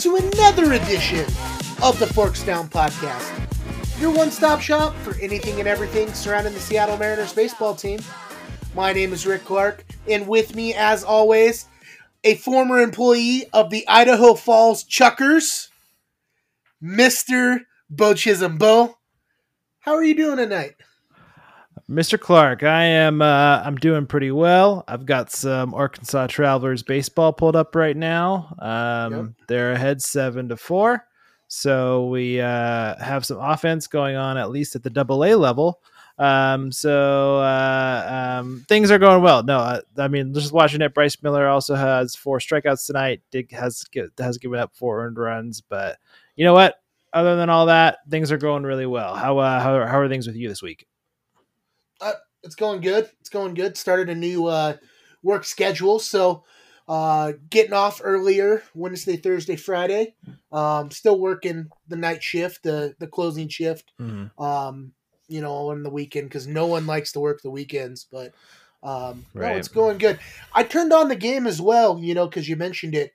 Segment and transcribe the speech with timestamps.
[0.00, 1.24] to another edition
[1.82, 3.32] of the Forks Down Podcast,
[3.98, 8.00] your one stop shop for anything and everything surrounding the Seattle Mariners baseball team.
[8.74, 11.64] My name is Rick Clark, and with me, as always,
[12.24, 15.70] a former employee of the Idaho Falls Chuckers,
[16.82, 17.60] Mr.
[17.88, 18.58] Beau Chisholm.
[18.58, 18.98] Beau,
[19.78, 20.74] how are you doing tonight?
[21.90, 22.18] Mr.
[22.18, 24.82] Clark, I am uh, I'm doing pretty well.
[24.88, 28.56] I've got some Arkansas Travelers baseball pulled up right now.
[28.58, 29.26] Um, yep.
[29.46, 31.06] They're ahead seven to four,
[31.46, 35.80] so we uh, have some offense going on at least at the Double A level.
[36.18, 39.44] Um, so uh, um, things are going well.
[39.44, 40.92] No, I, I, mean just watching it.
[40.92, 43.20] Bryce Miller also has four strikeouts tonight.
[43.30, 43.84] Dig has
[44.18, 45.98] has given up four earned runs, but
[46.34, 46.82] you know what?
[47.12, 49.14] Other than all that, things are going really well.
[49.14, 50.88] How uh, how, how are things with you this week?
[52.00, 53.10] Uh, it's going good.
[53.20, 53.76] It's going good.
[53.76, 54.76] Started a new uh,
[55.22, 56.44] work schedule, so
[56.88, 60.14] uh, getting off earlier Wednesday, Thursday, Friday.
[60.52, 63.92] Um, still working the night shift, the the closing shift.
[64.00, 64.42] Mm-hmm.
[64.42, 64.92] Um,
[65.28, 68.32] you know, on the weekend because no one likes to work the weekends, but
[68.82, 69.52] um, right.
[69.52, 70.20] no, it's going good.
[70.52, 73.12] I turned on the game as well, you know, because you mentioned it.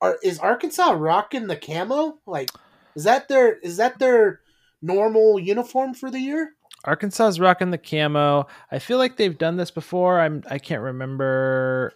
[0.00, 2.18] Are is Arkansas rocking the camo?
[2.26, 2.50] Like,
[2.96, 4.40] is that their is that their
[4.80, 6.54] normal uniform for the year?
[6.84, 8.46] Arkansas is rocking the camo.
[8.70, 10.20] I feel like they've done this before.
[10.20, 11.92] I'm I can't remember.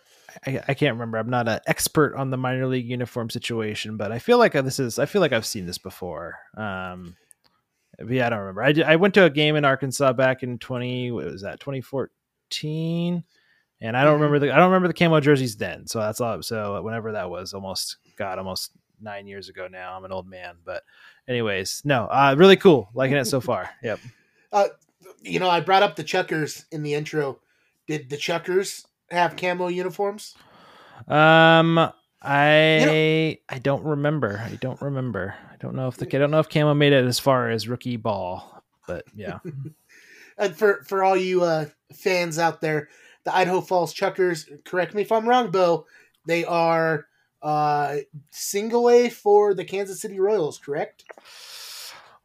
[0.47, 1.19] I, I can't remember.
[1.19, 4.79] I'm not an expert on the minor league uniform situation, but I feel like this
[4.79, 4.99] is.
[4.99, 6.37] I feel like I've seen this before.
[6.57, 7.17] Um,
[8.07, 8.63] yeah, I don't remember.
[8.63, 11.11] I, I went to a game in Arkansas back in twenty.
[11.11, 11.61] What was that?
[11.61, 13.25] 2014,
[13.81, 14.23] and I don't mm-hmm.
[14.23, 14.53] remember the.
[14.53, 15.87] I don't remember the camo jerseys then.
[15.87, 16.43] So that's all.
[16.43, 19.97] So whenever that was, almost God, almost nine years ago now.
[19.97, 20.83] I'm an old man, but
[21.29, 22.89] anyways, no, uh, really cool.
[22.95, 23.71] Liking it so far.
[23.83, 24.01] Yep.
[24.55, 24.69] Uh,
[25.21, 27.41] you know, I brought up the Chuckers in the intro.
[27.89, 30.37] Did the Chuckers have camo uniforms?
[31.09, 31.91] Um,
[32.23, 34.41] I you know, I don't remember.
[34.43, 35.35] I don't remember.
[35.53, 37.69] I don't know if the I don't know if camo made it as far as
[37.69, 39.41] rookie ball, but yeah.
[40.39, 42.89] and for for all you uh, fans out there,
[43.25, 44.49] the Idaho Falls Chuckers.
[44.65, 45.87] Correct me if I'm wrong, Beau.
[46.27, 47.07] They are
[47.43, 47.97] uh,
[48.31, 50.59] single A for the Kansas City Royals.
[50.59, 51.05] Correct.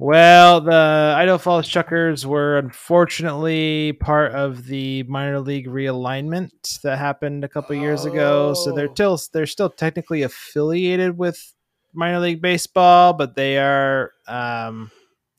[0.02, 7.44] Well, the Idaho Falls Chuckers were unfortunately part of the minor league realignment that happened
[7.44, 7.82] a couple oh.
[7.82, 8.54] years ago.
[8.54, 8.94] So they're oh.
[8.94, 11.54] still they're still technically affiliated with
[11.94, 14.90] minor league baseball, but they are um,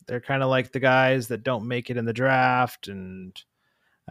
[0.05, 3.35] they're kind of like the guys that don't make it in the draft, and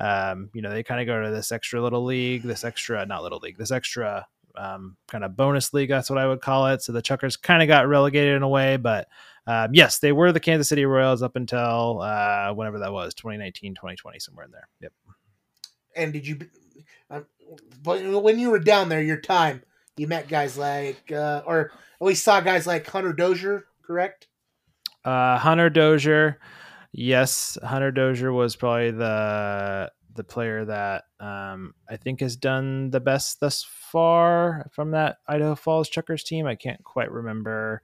[0.01, 3.23] um, you know they kind of go to this extra little league, this extra not
[3.23, 5.89] little league, this extra um, kind of bonus league.
[5.89, 6.83] That's what I would call it.
[6.83, 9.09] So the Chuckers kind of got relegated in a way, but
[9.47, 13.75] um, yes, they were the Kansas City Royals up until uh, whenever that was 2019,
[13.75, 14.69] 2020, somewhere in there.
[14.81, 14.93] Yep.
[15.97, 16.39] And did you,
[17.11, 17.23] uh,
[17.83, 19.63] when you were down there, your time,
[19.97, 24.29] you met guys like, uh, or at least saw guys like Hunter Dozier, correct?
[25.05, 26.39] Uh, Hunter Dozier.
[26.93, 33.01] Yes, Hunter Dozier was probably the the player that um, I think has done the
[33.01, 36.47] best thus far from that Idaho Falls Chuckers team.
[36.47, 37.83] I can't quite remember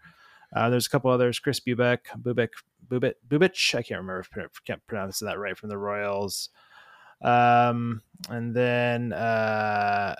[0.54, 2.48] uh, there's a couple others: Chris Bubic, Bubic,
[2.88, 3.74] Bubit, Bubich.
[3.74, 6.50] I can't remember if I can't pronounce that right from the Royals.
[7.22, 10.14] Um, and then uh,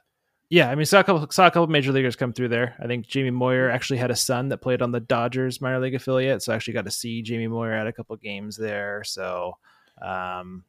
[0.49, 2.77] yeah, I mean saw a couple saw a couple major leaguers come through there.
[2.81, 5.95] I think Jamie Moyer actually had a son that played on the Dodgers minor league
[5.95, 9.03] affiliate, so I actually got to see Jamie Moyer at a couple games there.
[9.05, 9.57] So
[10.03, 10.65] um,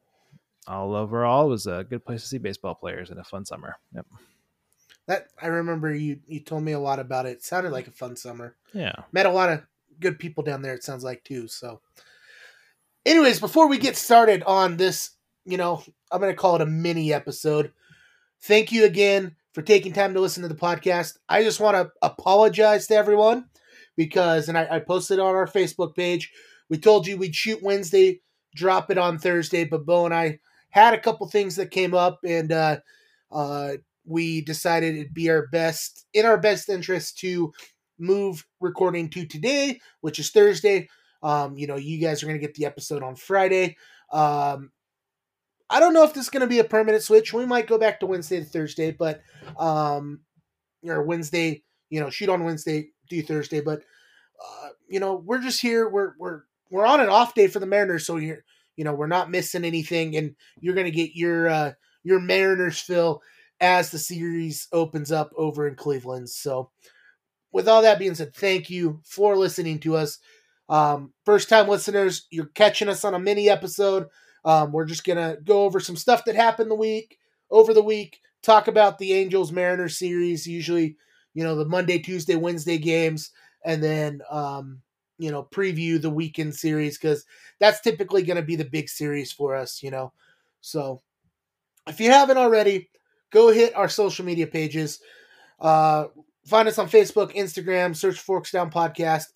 [0.66, 3.76] all overall, was a good place to see baseball players and a fun summer.
[3.94, 4.06] Yep.
[5.08, 7.30] That I remember you you told me a lot about it.
[7.30, 8.54] it sounded like a fun summer.
[8.72, 8.92] Yeah.
[9.10, 9.62] Met a lot of
[9.98, 11.48] good people down there, it sounds like too.
[11.48, 11.80] So
[13.04, 17.12] anyways, before we get started on this, you know, I'm gonna call it a mini
[17.12, 17.72] episode.
[18.42, 21.16] Thank you again for taking time to listen to the podcast.
[21.28, 23.46] I just want to apologize to everyone
[23.96, 26.30] because, and I, I posted on our Facebook page,
[26.68, 28.20] we told you we'd shoot Wednesday,
[28.54, 30.38] drop it on Thursday, but Beau and I
[30.70, 32.76] had a couple things that came up, and uh,
[33.32, 33.72] uh,
[34.08, 37.52] we decided it'd be our best in our best interest to
[37.98, 40.88] move recording to today, which is Thursday.
[41.22, 43.76] Um, you know, you guys are gonna get the episode on Friday.
[44.10, 44.70] Um,
[45.70, 47.34] I don't know if this is gonna be a permanent switch.
[47.34, 49.20] We might go back to Wednesday to Thursday, but
[49.58, 50.20] um,
[50.84, 53.60] or Wednesday, you know, shoot on Wednesday, do Thursday.
[53.60, 53.82] But
[54.42, 55.88] uh, you know, we're just here.
[55.88, 58.44] We're we're we're on an off day for the Mariners, so you're
[58.76, 61.72] you know we're not missing anything, and you're gonna get your uh,
[62.04, 63.20] your Mariners fill
[63.60, 66.30] as the series opens up over in Cleveland.
[66.30, 66.70] So,
[67.52, 70.18] with all that being said, thank you for listening to us.
[70.68, 74.06] Um, first time listeners, you're catching us on a mini episode.
[74.44, 77.18] Um, we're just gonna go over some stuff that happened the week
[77.50, 80.96] over the week, talk about the Angels Mariners series, usually,
[81.34, 83.30] you know, the Monday, Tuesday, Wednesday games.
[83.64, 84.82] and then um,
[85.18, 87.24] you know preview the weekend series because
[87.58, 89.82] that's typically going to be the big series for us.
[89.82, 90.12] You know,
[90.60, 91.02] so
[91.86, 92.90] if you haven't already,
[93.30, 95.00] go hit our social media pages.
[95.60, 96.06] Uh,
[96.46, 99.26] find us on Facebook, Instagram, search Forks Down Podcast.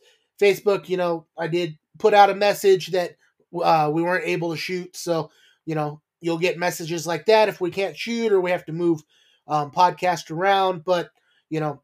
[0.41, 3.17] Facebook, you know, I did put out a message that
[3.63, 4.97] uh, we weren't able to shoot.
[4.97, 5.31] So,
[5.67, 8.73] you know, you'll get messages like that if we can't shoot or we have to
[8.73, 9.03] move
[9.47, 10.85] um, podcast around.
[10.85, 11.11] But,
[11.51, 11.83] you know,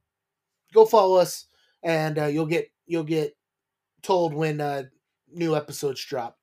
[0.72, 1.46] go follow us
[1.82, 3.36] and uh, you'll get you'll get
[4.02, 4.84] told when uh,
[5.32, 6.38] new episodes drop.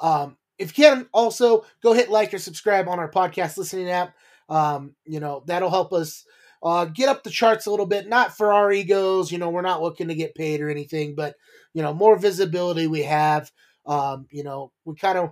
[0.00, 4.14] Um, if you can, also go hit like or subscribe on our podcast listening app.
[4.50, 6.24] Um, you know, that'll help us
[6.62, 8.08] uh, get up the charts a little bit.
[8.08, 11.36] Not for our egos, you know, we're not looking to get paid or anything, but
[11.72, 13.50] you know, more visibility we have.
[13.86, 15.30] Um, you know, we kind of,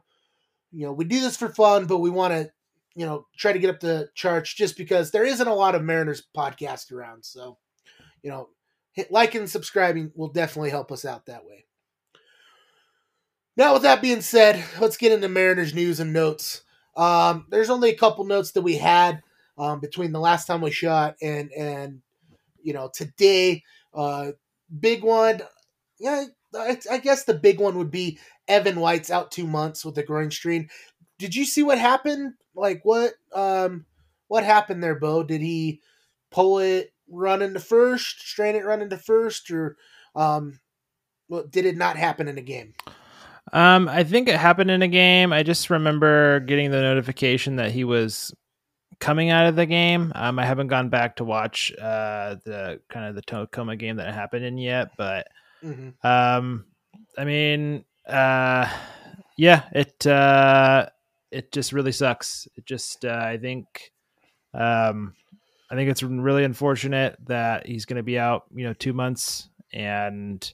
[0.72, 2.50] you know, we do this for fun, but we want to,
[2.94, 5.82] you know, try to get up the charts just because there isn't a lot of
[5.82, 7.24] Mariners podcast around.
[7.24, 7.58] So,
[8.22, 8.48] you know,
[8.92, 11.66] hit like and subscribing will definitely help us out that way.
[13.56, 16.62] Now, with that being said, let's get into Mariners news and notes.
[16.98, 19.22] Um, there's only a couple notes that we had
[19.56, 22.02] um, between the last time we shot and and
[22.60, 23.62] you know today.
[23.94, 24.32] Uh,
[24.78, 25.40] big one,
[25.98, 26.24] yeah.
[26.54, 28.18] I, I guess the big one would be
[28.48, 30.68] Evan White's out two months with a groin strain.
[31.18, 32.34] Did you see what happened?
[32.54, 33.86] Like what um
[34.26, 35.22] what happened there, Beau?
[35.22, 35.80] Did he
[36.30, 39.76] pull it run into first, strain it run into first, or
[40.16, 40.58] um
[41.28, 42.74] well, did it not happen in the game?
[43.52, 45.32] Um, I think it happened in a game.
[45.32, 48.34] I just remember getting the notification that he was
[49.00, 50.12] coming out of the game.
[50.14, 54.12] Um, I haven't gone back to watch uh, the kind of the Tacoma game that
[54.12, 55.28] happened in yet, but
[55.62, 56.06] mm-hmm.
[56.06, 56.64] um,
[57.16, 58.68] I mean, uh,
[59.36, 60.88] yeah, it uh,
[61.30, 62.48] it just really sucks.
[62.56, 63.92] It just uh, I think
[64.54, 65.14] um,
[65.70, 69.48] I think it's really unfortunate that he's going to be out, you know, two months,
[69.72, 70.52] and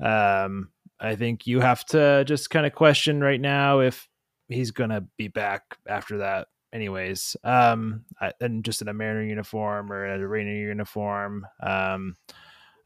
[0.00, 0.70] um,
[1.00, 4.08] I think you have to just kind of question right now if
[4.48, 7.36] he's going to be back after that anyways.
[7.42, 12.16] Um I, and just in a mariner uniform or a Rainier uniform um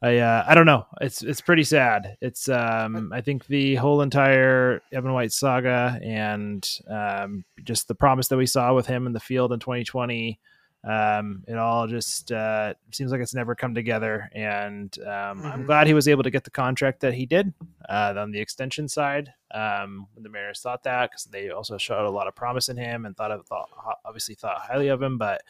[0.01, 0.85] i uh, i don't know.
[1.01, 2.17] It's it's pretty sad.
[2.21, 8.27] It's um i think the whole entire evan white saga and um just the promise
[8.29, 10.39] that we saw with him in the field in 2020
[10.85, 14.29] um, it all just uh, seems like it's never come together.
[14.33, 15.05] And um,
[15.39, 15.47] mm-hmm.
[15.47, 17.53] I'm glad he was able to get the contract that he did
[17.89, 19.33] uh, on the extension side.
[19.51, 22.77] Um, when the Mariners thought that, because they also showed a lot of promise in
[22.77, 23.69] him and thought of thought
[24.05, 25.41] obviously thought highly of him, but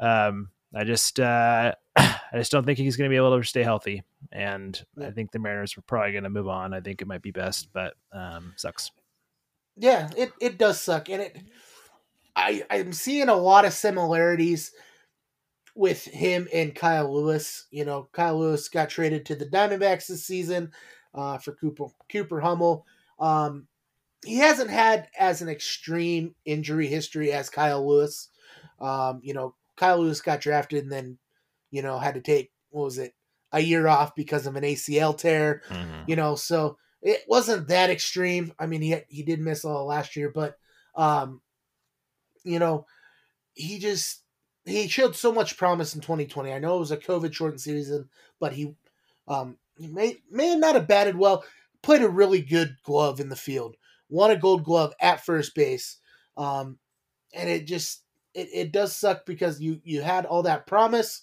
[0.00, 3.62] um, I just uh, I just don't think he's going to be able to stay
[3.62, 4.02] healthy.
[4.32, 5.08] And yeah.
[5.08, 6.72] I think the Mariners are probably going to move on.
[6.72, 8.90] I think it might be best, but um, sucks.
[9.76, 11.36] Yeah, it, it does suck, and it
[12.36, 14.72] I I'm seeing a lot of similarities
[15.74, 17.66] with him and Kyle Lewis.
[17.70, 20.72] You know, Kyle Lewis got traded to the Diamondbacks this season
[21.14, 22.86] uh, for Cooper Cooper Hummel.
[23.18, 23.66] Um,
[24.24, 28.30] he hasn't had as an extreme injury history as Kyle Lewis.
[28.80, 31.18] Um, you know, Kyle Lewis got drafted and then,
[31.70, 33.14] you know, had to take what was it
[33.52, 35.62] a year off because of an ACL tear.
[35.68, 36.02] Mm-hmm.
[36.06, 38.52] You know, so it wasn't that extreme.
[38.58, 40.56] I mean, he he did miss all last year, but
[40.96, 41.40] um,
[42.44, 42.86] you know,
[43.54, 44.22] he just
[44.64, 46.52] he showed so much promise in 2020.
[46.52, 48.08] I know it was a COVID shortened season,
[48.40, 48.74] but he
[49.28, 51.44] um he may may not have batted well.
[51.82, 53.76] Played a really good glove in the field.
[54.08, 55.98] Won a gold glove at first base.
[56.36, 56.78] Um
[57.34, 61.22] and it just it, it does suck because you you had all that promise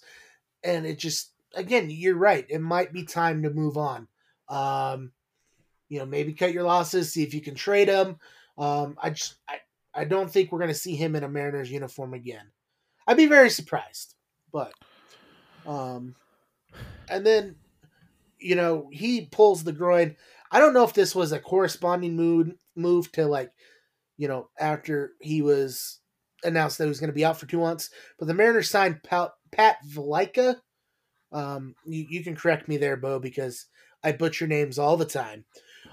[0.62, 2.46] and it just again, you're right.
[2.48, 4.08] It might be time to move on.
[4.48, 5.12] Um
[5.88, 8.16] you know, maybe cut your losses, see if you can trade him.
[8.56, 9.58] Um I just I
[9.94, 12.50] I don't think we're going to see him in a Mariners uniform again.
[13.06, 14.14] I'd be very surprised,
[14.52, 14.72] but
[15.66, 16.14] um,
[17.08, 17.56] and then
[18.38, 20.16] you know he pulls the groin.
[20.50, 23.50] I don't know if this was a corresponding move move to like
[24.16, 26.00] you know after he was
[26.44, 29.02] announced that he was going to be out for two months, but the Mariners signed
[29.02, 29.76] Pat, Pat.
[31.32, 33.66] Um, you, you can correct me there, Beau, because
[34.04, 35.44] I butcher names all the time.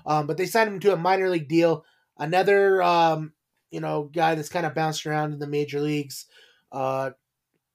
[0.06, 1.86] Um, but they signed him to a minor league deal.
[2.18, 3.34] Another um,
[3.72, 6.26] you know, guy that's kind of bounced around in the major leagues.
[6.72, 7.12] Uh,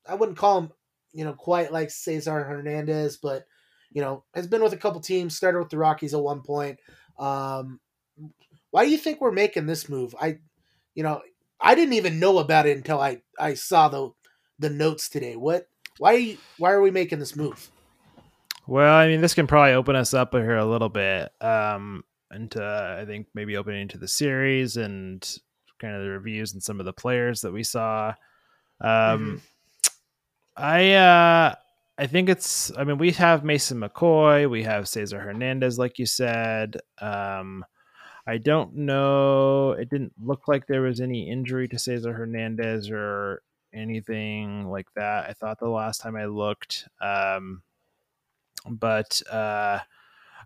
[0.06, 0.72] I wouldn't call him,
[1.12, 3.46] you know, quite like Cesar Hernandez, but
[3.90, 5.36] you know, has been with a couple teams.
[5.36, 6.78] Started with the Rockies at one point.
[7.18, 7.80] Um,
[8.70, 10.14] why do you think we're making this move?
[10.20, 10.38] I,
[10.94, 11.22] you know,
[11.60, 14.10] I didn't even know about it until I I saw the
[14.58, 15.36] the notes today.
[15.36, 15.68] What?
[15.98, 16.14] Why?
[16.14, 17.70] Are why are we making this move?
[18.66, 21.30] Well, I mean, this can probably open us up here a little bit.
[21.40, 22.64] Um, into
[23.00, 25.24] I think maybe opening into the series and
[25.80, 28.14] kind of the reviews and some of the players that we saw.
[28.80, 29.36] Um, mm-hmm.
[30.56, 31.54] I uh,
[31.98, 32.72] I think it's.
[32.76, 36.76] I mean, we have Mason McCoy, we have Cesar Hernandez, like you said.
[37.00, 37.64] Um,
[38.26, 39.72] I don't know.
[39.72, 43.42] It didn't look like there was any injury to Cesar Hernandez or
[43.74, 45.28] anything like that.
[45.28, 46.88] I thought the last time I looked.
[47.02, 47.62] Um,
[48.66, 49.80] but uh,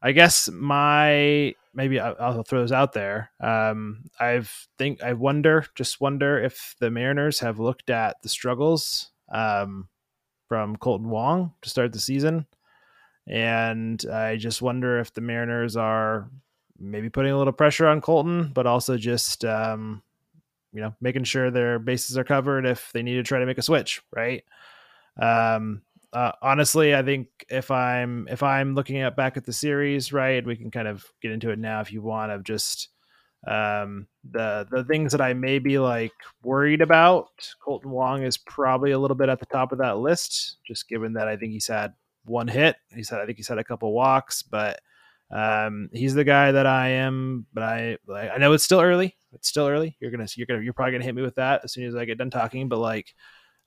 [0.02, 3.30] I guess my maybe I'll, I'll throw those out there.
[3.40, 9.10] Um, I've think I wonder, just wonder if the Mariners have looked at the struggles
[9.32, 9.88] um,
[10.48, 12.46] from Kolten Wong to start the season,
[13.26, 16.30] and I just wonder if the Mariners are
[16.78, 20.02] maybe putting a little pressure on Kolten, but also just um,
[20.72, 23.58] you know making sure their bases are covered if they need to try to make
[23.58, 24.44] a switch, right?
[25.20, 30.12] Um, uh, honestly, I think if I'm if I'm looking at back at the series,
[30.12, 32.88] right, we can kind of get into it now if you want of just
[33.46, 36.12] um, the the things that I may be like
[36.42, 37.28] worried about.
[37.64, 41.12] Kolten Wong is probably a little bit at the top of that list, just given
[41.14, 41.92] that I think he's had
[42.24, 42.76] one hit.
[42.94, 44.80] He's had I think he's had a couple walks, but
[45.30, 47.46] um, he's the guy that I am.
[47.52, 49.16] But I I know it's still early.
[49.32, 49.96] It's still early.
[50.00, 52.06] You're gonna you're gonna you're probably gonna hit me with that as soon as I
[52.06, 52.68] get done talking.
[52.68, 53.14] But like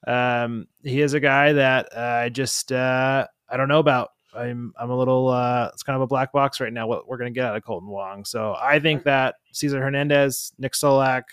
[0.07, 4.09] um, he is a guy that uh, I just uh, I don't know about.
[4.33, 7.17] I'm I'm a little uh, it's kind of a black box right now what we're
[7.17, 8.23] gonna get out of Kolten Wong.
[8.25, 11.23] So I think that Cesar Hernandez, Nick Solak,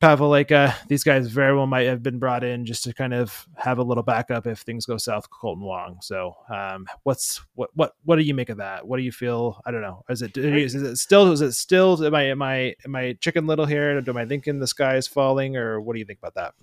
[0.00, 3.48] Pat Valaika, these guys very well might have been brought in just to kind of
[3.56, 5.28] have a little backup if things go south.
[5.28, 5.98] Kolten Wong.
[6.00, 8.86] So um, what's what what what do you make of that?
[8.86, 9.60] What do you feel?
[9.66, 10.04] I don't know.
[10.08, 13.48] Is it is it still is it still am I am I am I chicken
[13.48, 14.00] little here?
[14.06, 16.54] Am I thinking the sky is falling or what do you think about that?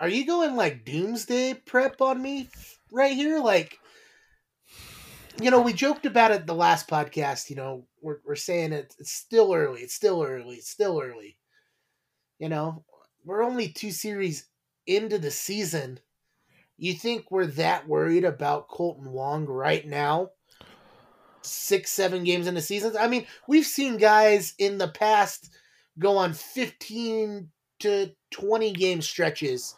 [0.00, 2.48] Are you going like doomsday prep on me
[2.92, 3.40] right here?
[3.40, 3.78] Like,
[5.40, 7.50] you know, we joked about it the last podcast.
[7.50, 9.80] You know, we're we're saying it, it's still early.
[9.80, 10.56] It's still early.
[10.56, 11.36] It's still early.
[12.38, 12.84] You know,
[13.24, 14.48] we're only two series
[14.86, 15.98] into the season.
[16.76, 20.30] You think we're that worried about Kolten Wong right now?
[21.42, 22.94] Six, seven games into seasons.
[22.94, 25.50] I mean, we've seen guys in the past
[25.98, 27.48] go on fifteen
[27.80, 29.74] to twenty game stretches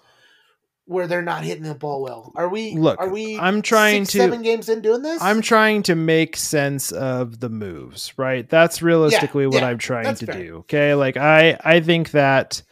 [0.90, 2.32] where they're not hitting the ball well.
[2.34, 2.74] Are we?
[2.74, 3.38] Look, are we?
[3.38, 5.22] I'm trying six, to seven games in doing this.
[5.22, 8.48] I'm trying to make sense of the moves, right?
[8.48, 10.42] That's realistically Yeah, what yeah, I'm trying to fair.
[10.42, 10.56] do.
[10.58, 12.62] Okay, like I I think that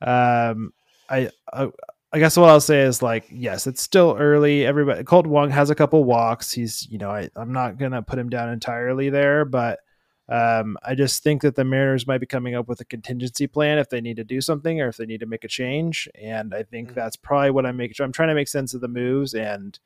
[0.00, 0.72] um
[1.10, 1.68] I, I
[2.12, 4.64] I guess what I'll say is like yes, it's still early.
[4.64, 6.52] Everybody Colt Wong has a couple walks.
[6.52, 9.80] He's you know I I'm not gonna put him down entirely there, but
[10.28, 13.78] um, I just think that the Mariners might be coming up with a contingency plan
[13.78, 16.08] if they need to do something or if they need to make a change.
[16.20, 16.94] And I think Mhm.
[16.94, 17.94] that's probably what I'm making.
[17.94, 18.04] sure.
[18.06, 19.78] I'm trying to make sense of the moves, and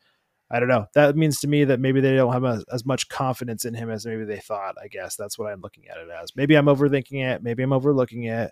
[0.50, 0.86] I don't know.
[0.94, 3.90] That means to me that maybe they don't have as, as much confidence in him
[3.90, 4.74] as maybe they thought.
[4.82, 6.34] I guess that's what I'm looking at it as.
[6.34, 7.42] Maybe I'm overthinking it.
[7.42, 8.50] Maybe I'm overlooking it.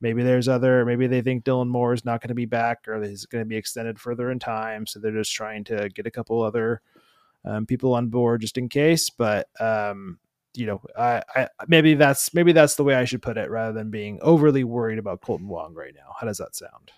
[0.00, 0.84] Maybe there's other.
[0.84, 3.48] Maybe they think Dylan Moore is not going to be back or he's going to
[3.48, 6.80] be extended further in time, so they're just trying to get a couple other
[7.44, 9.08] um, people on board just in case.
[9.08, 10.18] But um,
[10.56, 13.72] you know, I, I maybe that's maybe that's the way I should put it, rather
[13.72, 16.14] than being overly worried about Kolten Wong right now.
[16.18, 16.92] How does that sound?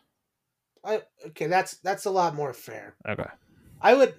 [0.85, 2.95] I, okay, that's that's a lot more fair.
[3.09, 3.29] Okay.
[3.81, 4.15] I would,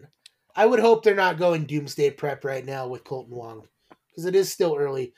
[0.55, 3.67] I would hope they're not going doomsday prep right now with Kolten Wong
[4.10, 5.13] because it is still early.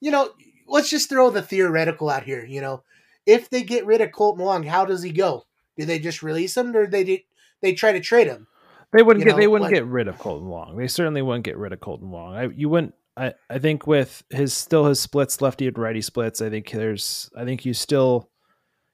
[0.00, 0.30] You know,
[0.66, 2.44] let's just throw the theoretical out here.
[2.44, 2.82] You know,
[3.26, 5.44] if they get rid of Kolten Wong, how does he go?
[5.78, 7.20] Do they just release him, or they did
[7.62, 8.46] they try to trade him?
[8.92, 10.76] They wouldn't You get they wouldn't like- get rid of Kolten Wong.
[10.76, 12.34] They certainly wouldn't get rid of Kolten Wong.
[12.36, 12.94] I, you wouldn't.
[13.16, 16.40] I, I think with his still his splits, lefty and righty splits.
[16.40, 17.30] I think there's.
[17.36, 18.30] I think you still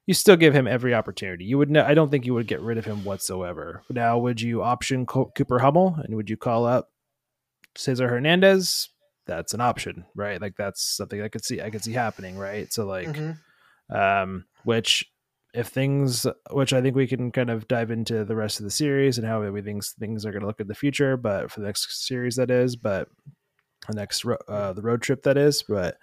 [0.06, 1.44] you still give him every opportunity.
[1.44, 1.76] You would.
[1.76, 3.82] I don't think you would get rid of him whatsoever.
[3.90, 6.90] Now, would you option Co- Cooper Hummel and would you call up
[7.76, 8.88] Cesar Hernandez?
[9.26, 10.40] That's an option, right?
[10.40, 11.60] Like that's something I could see.
[11.60, 12.72] I could see happening, right?
[12.72, 13.38] So like Mhm.
[13.90, 15.04] um, which
[15.54, 18.70] if things which i think we can kind of dive into the rest of the
[18.70, 21.60] series and how we think things are going to look in the future but for
[21.60, 23.08] the next series that is but
[23.88, 25.96] the next ro- uh, the road trip that is but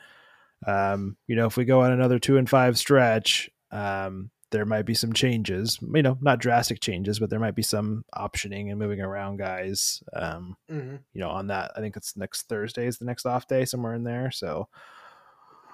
[0.68, 4.86] um, you know if we go on another two and five stretch um, there might
[4.86, 8.80] be some changes you know not drastic changes but there might be some optioning and
[8.80, 11.00] moving around guys um, Mhm.
[11.14, 11.72] you know, on that.
[11.76, 14.32] I think it's next Thursday is the next off day somewhere in there.
[14.32, 14.68] So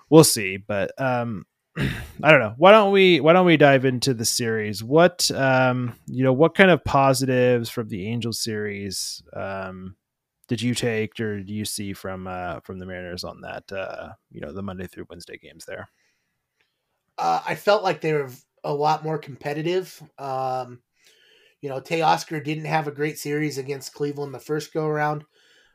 [0.10, 0.58] we'll see.
[0.58, 1.46] But um
[1.78, 2.56] I don't know.
[2.58, 4.84] Why don't we why don't we dive into the series?
[4.84, 9.96] What um you know, what kind of positives from the Angel series um
[10.50, 14.10] did you take or do you see from uh from the Mariners on that uh
[14.32, 15.88] you know the Monday through Wednesday games there?
[17.18, 18.32] Uh, I felt like they were
[18.64, 20.02] a lot more competitive.
[20.18, 20.82] Um,
[21.62, 25.26] you know, Teoscar didn't have a great series against Cleveland the first go around.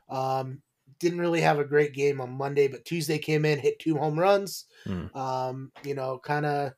[0.09, 0.61] Um,
[0.99, 4.19] didn't really have a great game on Monday, but Tuesday came in, hit two home
[4.19, 4.65] runs.
[4.85, 5.15] Hmm.
[5.15, 6.73] Um, you know, kind of,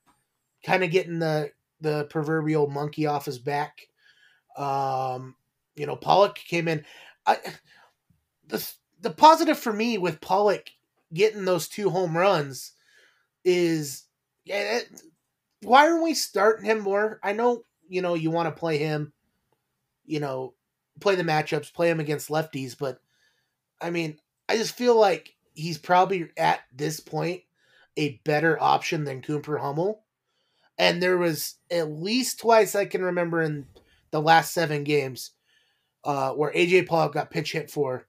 [0.66, 3.88] kind of getting the the proverbial monkey off his back.
[4.58, 5.36] Um,
[5.75, 6.84] you know, Pollock came in.
[7.25, 7.38] I
[8.48, 8.68] the
[9.01, 10.70] the positive for me with Pollock
[11.13, 12.74] getting those two home runs
[13.44, 14.04] is
[14.46, 14.77] yeah.
[14.77, 15.01] It,
[15.62, 17.20] why aren't we starting him more?
[17.24, 19.13] I know you know you want to play him,
[20.06, 20.54] you know,
[21.00, 23.00] play the matchups, play him against lefties, but
[23.82, 24.18] I mean,
[24.50, 27.42] I just feel like he's probably at this point
[27.98, 30.04] a better option than Cooper Hummel.
[30.77, 33.66] And there was at least twice I can remember in
[34.12, 35.32] the last seven games
[36.04, 38.07] uh, where AJ Pollock got pitch hit for.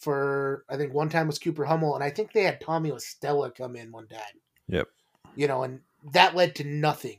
[0.00, 3.50] For I think one time was Cooper Hummel, and I think they had Tommy Stella
[3.50, 4.20] come in one time.
[4.68, 4.88] Yep.
[5.36, 5.80] You know, and
[6.12, 7.18] that led to nothing.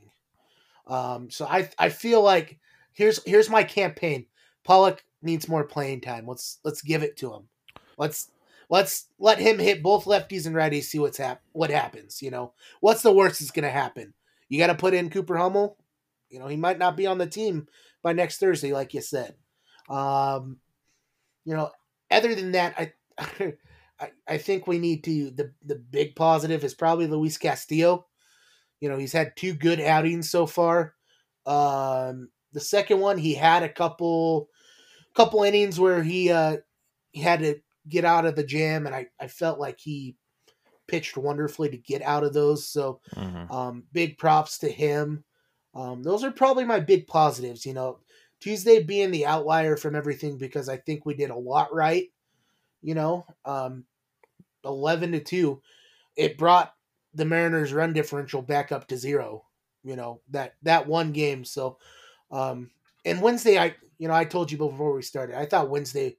[0.86, 2.58] Um, so I I feel like
[2.92, 4.26] here's here's my campaign.
[4.64, 6.26] Pollock needs more playing time.
[6.26, 7.48] Let's let's give it to him.
[7.96, 8.30] Let's
[8.68, 10.84] let's let him hit both lefties and righties.
[10.84, 12.20] See what's hap- what happens.
[12.20, 14.14] You know, what's the worst that's going to happen?
[14.48, 15.76] You got to put in Cooper Hummel.
[16.30, 17.68] You know, he might not be on the team
[18.02, 19.34] by next Thursday, like you said.
[19.88, 20.56] Um,
[21.44, 21.70] you know,
[22.12, 22.92] other than that, I,
[24.00, 28.06] I, I think we need to the the big positive is probably Luis Castillo.
[28.80, 30.94] You know, he's had two good outings so far.
[31.46, 34.48] Um, the second one, he had a couple
[35.14, 36.58] couple innings where he uh,
[37.12, 40.16] he had to get out of the jam, and I, I felt like he
[40.88, 42.68] pitched wonderfully to get out of those.
[42.68, 43.52] So, mm-hmm.
[43.52, 45.24] um, big props to him.
[45.74, 47.64] Um, those are probably my big positives.
[47.64, 48.00] You know,
[48.42, 52.10] Tuesday being the outlier from everything because I think we did a lot right.
[52.82, 53.84] You know, um,
[54.64, 55.62] eleven to two,
[56.16, 56.74] it brought
[57.14, 59.44] the Mariners' run differential back up to zero.
[59.84, 61.44] You know that that one game.
[61.44, 61.78] So,
[62.32, 62.70] um,
[63.04, 66.16] and Wednesday, I you know I told you before we started, I thought Wednesday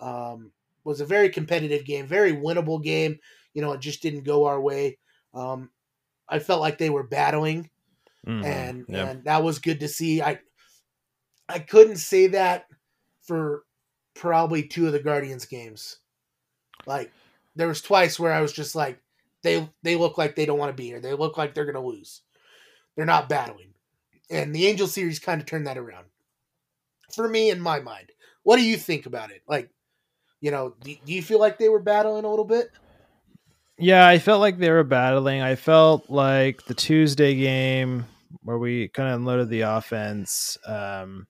[0.00, 0.50] um,
[0.82, 3.20] was a very competitive game, very winnable game.
[3.54, 4.98] You know, it just didn't go our way.
[5.34, 5.70] Um,
[6.28, 7.70] I felt like they were battling,
[8.26, 8.44] mm-hmm.
[8.44, 9.08] and yep.
[9.08, 10.20] and that was good to see.
[10.20, 10.40] I
[11.50, 12.66] I couldn't say that
[13.22, 13.64] for
[14.14, 15.98] probably two of the Guardians games.
[16.86, 17.12] Like
[17.56, 18.98] there was twice where I was just like,
[19.42, 21.00] they they look like they don't want to be here.
[21.00, 22.22] They look like they're gonna lose.
[22.96, 23.72] They're not battling,
[24.30, 26.06] and the Angel series kind of turned that around
[27.14, 28.10] for me in my mind.
[28.42, 29.42] What do you think about it?
[29.48, 29.70] Like,
[30.40, 32.70] you know, do, do you feel like they were battling a little bit?
[33.78, 35.40] Yeah, I felt like they were battling.
[35.40, 38.04] I felt like the Tuesday game
[38.42, 40.58] where we kind of unloaded the offense.
[40.66, 41.26] Um,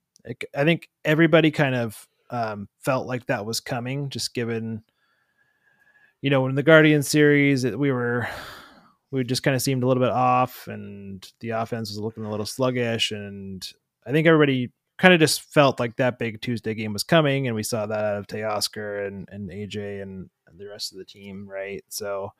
[0.55, 4.83] I think everybody kind of um, felt like that was coming, just given,
[6.21, 8.29] you know, in the Guardian series, we were
[9.11, 12.31] we just kind of seemed a little bit off, and the offense was looking a
[12.31, 13.67] little sluggish, and
[14.07, 17.57] I think everybody kind of just felt like that big Tuesday game was coming, and
[17.57, 21.49] we saw that out of Teoscar and and AJ and the rest of the team,
[21.49, 21.83] right?
[21.89, 22.33] So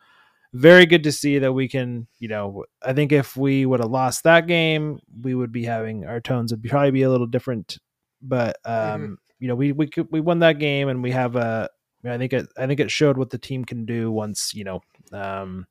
[0.53, 3.91] very good to see that we can, you know, I think if we would have
[3.91, 7.79] lost that game, we would be having our tones would probably be a little different.
[8.23, 9.15] But um, mm-hmm.
[9.39, 11.69] you know, we we could, we won that game, and we have a.
[12.05, 12.49] I think it.
[12.57, 14.81] I think it showed what the team can do once you know.
[15.13, 15.67] Um,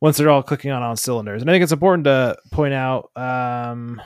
[0.00, 3.10] once they're all clicking on all cylinders, and I think it's important to point out.
[3.16, 4.00] Um,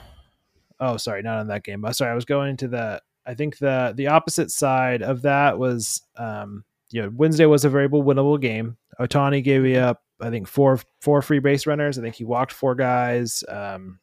[0.79, 3.57] oh sorry not on that game but sorry i was going to the i think
[3.57, 8.39] the the opposite side of that was um you know wednesday was a very winnable
[8.39, 12.23] game ohtani gave you up i think four four free base runners i think he
[12.23, 13.99] walked four guys um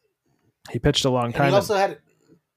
[0.71, 1.99] he pitched a long time and he also had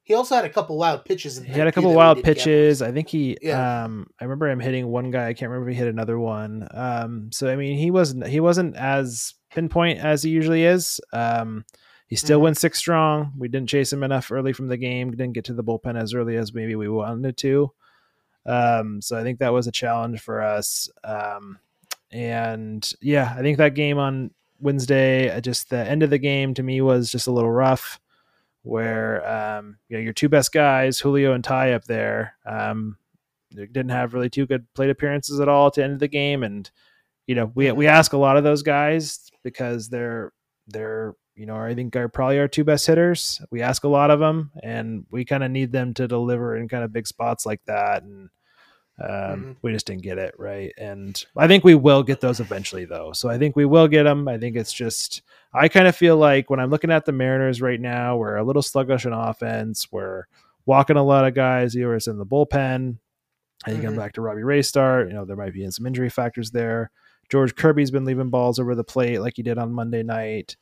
[0.09, 1.37] he also had a couple wild pitches.
[1.37, 2.81] he had a couple wild pitches.
[2.81, 3.37] I think he.
[3.43, 3.85] Yeah.
[3.85, 5.27] Um, I remember him hitting one guy.
[5.27, 6.67] I can't remember if he hit another one.
[6.71, 10.99] Um, so I mean, he wasn't he wasn't as pinpoint as he usually is.
[11.13, 11.67] Um,
[12.07, 12.45] he still mm-hmm.
[12.45, 13.35] went six strong.
[13.37, 15.11] We didn't chase him enough early from the game.
[15.11, 17.71] Didn't get to the bullpen as early as maybe we wanted to.
[18.47, 20.89] Um, so I think that was a challenge for us.
[21.05, 21.59] Um,
[22.11, 26.55] and yeah, I think that game on Wednesday, uh, just the end of the game
[26.55, 28.01] to me was just a little rough.
[28.63, 32.99] Where um, you know your two best guys, Julio and Ty, up there, um,
[33.51, 36.71] didn't have really two good plate appearances at all to end of the game, and
[37.27, 40.33] you know we we ask a lot of those guys because they're
[40.67, 43.41] they're you know, I think are probably our two best hitters.
[43.53, 46.69] We ask a lot of them, and we kind of need them to deliver in
[46.69, 48.03] kind of big spots like that.
[48.03, 48.29] And
[49.01, 49.53] um, mm-hmm.
[49.63, 50.73] we just didn't get it right.
[50.77, 53.13] And I think we will get those eventually, though.
[53.13, 54.29] So I think we will get them.
[54.29, 57.63] I think it's just I kind of feel like when I'm looking at the Mariners
[57.63, 59.91] right now, we're a little sluggish in offense.
[59.91, 60.25] We're
[60.67, 61.77] walking a lot of guys.
[61.77, 62.99] Either it's in the bullpen.
[63.65, 63.91] I think mm-hmm.
[63.91, 65.09] I'm back to Robbie Ray start.
[65.09, 66.91] You know, there might be some injury factors there.
[67.29, 70.57] George Kirby's been leaving balls over the plate like he did on Monday night.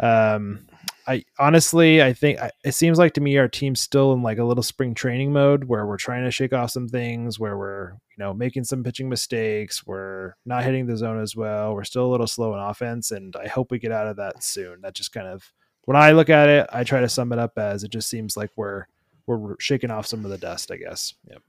[0.00, 0.66] Um,
[1.06, 4.44] I honestly, I think it seems like to me our team's still in like a
[4.44, 8.18] little spring training mode where we're trying to shake off some things, where we're you
[8.18, 12.12] know making some pitching mistakes, we're not hitting the zone as well, we're still a
[12.12, 14.80] little slow in offense, and I hope we get out of that soon.
[14.82, 15.52] That just kind of
[15.84, 18.36] when I look at it, I try to sum it up as it just seems
[18.36, 18.86] like we're
[19.26, 20.70] we're shaking off some of the dust.
[20.70, 21.14] I guess.
[21.28, 21.42] Yep.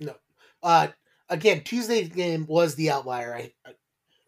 [0.00, 0.14] No.
[0.62, 0.88] Uh,
[1.28, 3.34] again, Tuesday's game was the outlier.
[3.34, 3.72] I, I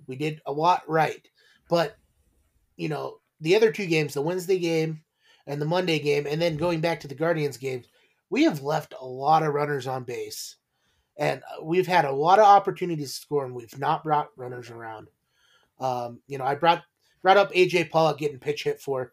[0.07, 1.27] we did a lot right,
[1.69, 1.97] but
[2.77, 5.03] you know the other two games, the Wednesday game
[5.47, 7.87] and the Monday game, and then going back to the Guardians games,
[8.31, 10.57] we have left a lot of runners on base,
[11.17, 14.71] and uh, we've had a lot of opportunities to score, and we've not brought runners
[14.71, 15.09] around.
[15.81, 16.83] Um, you know, I brought
[17.23, 19.13] brought up AJ Pollock getting pitch hit for.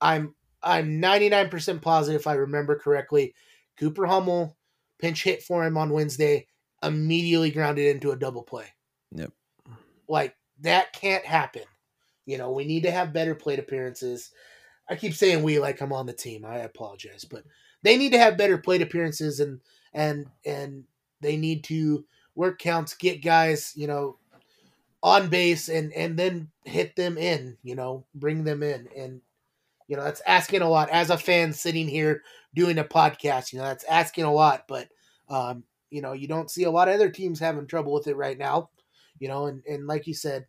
[0.00, 3.34] I'm I'm 99% positive if I remember correctly.
[3.78, 4.56] Cooper Hummel
[4.98, 6.46] pinch hit for him on Wednesday,
[6.82, 8.66] immediately grounded into a double play.
[9.12, 9.32] Yep.
[10.08, 11.62] Like that can't happen.
[12.28, 14.32] You know, we need to have better plate appearances.
[14.90, 16.44] I keep saying we like I'm on the team.
[16.44, 17.42] I apologize, but
[17.82, 19.60] they need to have better plate appearances and
[19.94, 20.84] and and
[21.22, 24.18] they need to work counts, get guys, you know,
[25.02, 29.22] on base and and then hit them in, you know, bring them in and
[29.86, 32.22] you know, that's asking a lot as a fan sitting here
[32.54, 34.88] doing a podcast, you know, that's asking a lot, but
[35.30, 38.16] um, you know, you don't see a lot of other teams having trouble with it
[38.16, 38.68] right now,
[39.18, 40.44] you know, and and like you said,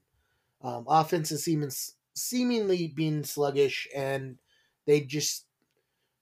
[0.61, 1.71] um, offense is seeming,
[2.15, 4.37] seemingly being sluggish and
[4.85, 5.45] they just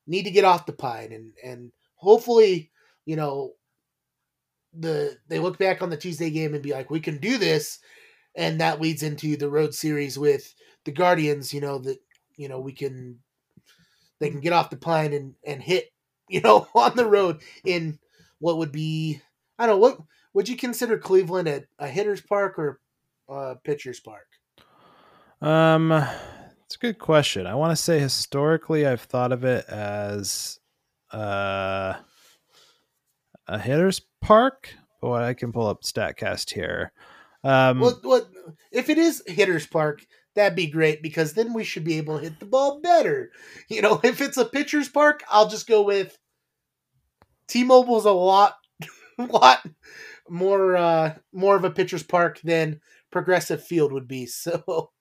[0.06, 2.72] need to get off the pine and and hopefully,
[3.06, 3.54] you know,
[4.74, 7.80] the they look back on the Tuesday game and be like, we can do this,
[8.36, 10.54] and that leads into the road series with
[10.86, 11.54] the Guardians.
[11.54, 11.98] You know that
[12.36, 13.20] you know we can
[14.20, 15.92] they can get off the pine and and hit
[16.30, 18.00] you know on the road in
[18.40, 19.22] what would be
[19.60, 20.00] I don't know what
[20.34, 22.80] would you consider Cleveland a, a hitter's park or
[23.30, 24.28] a pitcher's park?
[25.42, 25.92] Um,
[26.66, 27.48] it's a good question.
[27.48, 30.60] I want to say historically, I've thought of it as
[31.14, 31.94] uh,
[33.48, 34.74] a hitter's park.
[35.02, 36.92] Boy, I can pull up Statcast here.
[37.44, 38.28] Um, well, well,
[38.72, 42.24] if it is hitter's park, that'd be great because then we should be able to
[42.24, 43.32] hit the ball better.
[43.70, 46.18] You know, if it's a pitcher's park, I'll just go with
[47.48, 48.56] T-Mobile's a lot,
[49.18, 49.66] lot
[50.30, 52.80] more, uh, more of a pitcher's park than
[53.12, 54.28] Progressive Field would be.
[54.38, 54.92] So,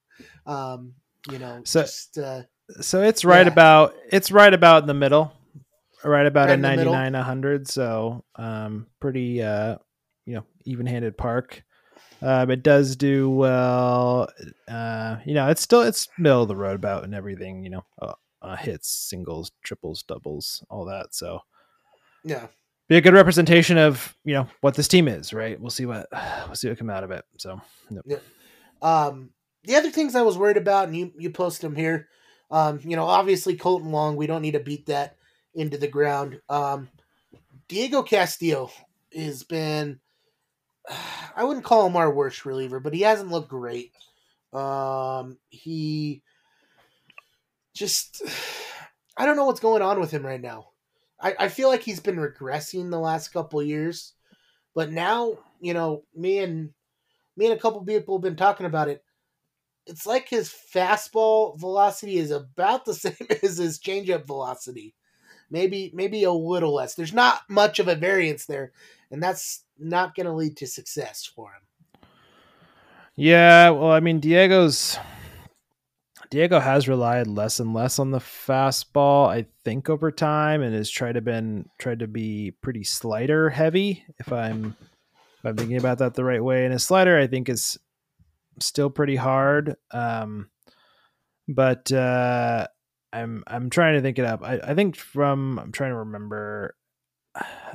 [0.47, 0.93] um,
[1.29, 2.41] you know, so, just, uh,
[2.81, 3.51] so it's right yeah.
[3.51, 5.31] about it's right about in the middle,
[6.03, 6.93] right about Right a in the middle.
[6.93, 9.77] 99 100 so um pretty uh
[10.25, 11.63] you know even-handed park
[12.21, 14.27] um it does do well
[14.67, 17.85] uh you know it's still it's middle of the road about and everything you know
[18.01, 21.41] uh, uh hits singles triples doubles all that so
[22.23, 22.47] yeah.
[22.87, 26.07] Be a good representation of you know what this team is right we'll see what
[26.45, 27.61] we'll see what come out of it so
[28.05, 28.23] yep.
[28.81, 29.31] Um,
[29.63, 32.07] the other things I was worried about, and you you posted them here.
[32.49, 35.17] Um, you know, obviously Kolten Wong, we don't need to beat that
[35.53, 36.39] into the ground.
[36.47, 36.89] Um,
[37.67, 38.71] Diego Castillo
[39.13, 39.99] has been,
[41.35, 43.91] I wouldn't call him our worst reliever, but he hasn't looked great.
[44.53, 46.21] Um, he
[47.73, 48.21] just,
[49.17, 50.69] I don't know what's going on with him right now.
[51.19, 54.13] I, I feel like he's been regressing the last couple years,
[54.75, 56.71] but now, you know, me and
[57.35, 59.03] me and a couple people have been talking about it.
[59.85, 64.93] It's like his fastball velocity is about the same as his changeup velocity.
[65.49, 66.95] Maybe maybe a little less.
[66.95, 68.73] There's not much of a variance there,
[69.11, 71.61] and that's not going to lead to success for him.
[73.15, 74.99] Yeah, well, I mean, Diego's
[76.29, 80.89] Diego has relied less and less on the fastball, I think, over time, and has
[80.89, 84.03] tried to been tried to be pretty slider heavy.
[84.19, 84.75] If I'm
[85.39, 87.77] if I'm thinking about that the right way, and his slider, I think, is
[88.59, 89.75] still pretty hard.
[89.91, 90.49] Um,
[91.47, 92.67] but uh,
[93.13, 94.43] I'm I'm trying to think it up.
[94.43, 96.75] I, I think from I'm trying to remember.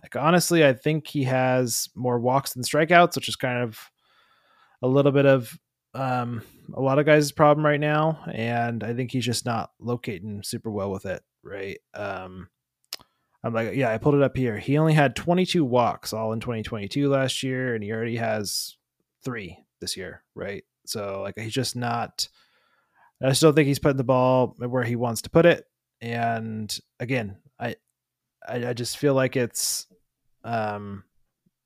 [0.02, 3.78] Like honestly, I think he has more walks than strikeouts, which is kind of
[4.82, 5.56] a little bit of
[5.94, 6.42] um,
[6.74, 10.70] a lot of guys' problem right now, and I think he's just not locating super
[10.70, 11.22] well with it.
[11.42, 11.78] Right?
[11.94, 12.48] Um,
[13.44, 14.58] I'm like, yeah, I pulled it up here.
[14.58, 18.76] He only had 22 walks all in 2022 last year, and he already has
[19.24, 20.22] three this year.
[20.34, 20.64] Right?
[20.86, 22.28] So like, he's just not.
[23.20, 25.64] I still think he's putting the ball where he wants to put it.
[26.00, 27.76] And again, I,
[28.46, 29.86] I, I just feel like it's,
[30.42, 31.04] um,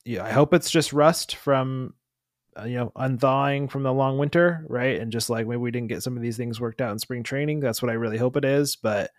[0.05, 1.95] yeah, I hope it's just rust from
[2.64, 5.01] you know unthawing from the long winter right?
[5.01, 7.23] And just like maybe we didn't get some of these things worked out in spring
[7.23, 7.61] training.
[7.61, 8.77] That's what i really hope it is.
[8.77, 9.11] But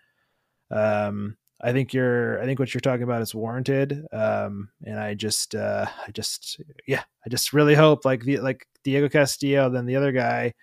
[0.70, 4.04] um i think you're i think what you're talking about is warranted.
[4.12, 8.66] Um and i just uh i just yeah i just really hope like the like
[8.84, 10.54] diego castillo then the other guy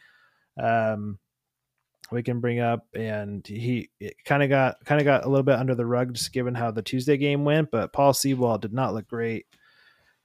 [0.62, 1.20] um
[2.12, 2.86] we can bring up.
[2.96, 3.90] And he
[4.26, 6.72] kind of got kind of got a little bit under the rug just given how
[6.72, 7.72] the tuesday game went.
[7.72, 9.46] But paul Sewald did not look great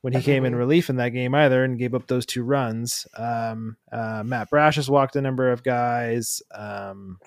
[0.02, 3.06] when he came in relief in that game either and gave up those two runs.
[3.16, 6.42] Um, uh, Matt Brash has walked a number of guys.
[6.54, 7.18] Um,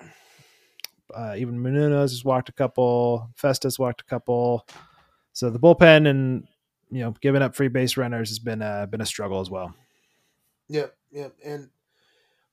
[1.14, 3.30] Uh, even Muñoz has walked a couple.
[3.36, 4.66] Festa walked a couple.
[5.32, 6.48] So the bullpen and
[6.90, 9.74] you know giving up free base runners has been a, been a struggle as well.
[10.68, 11.34] Yep, yep.
[11.44, 11.68] And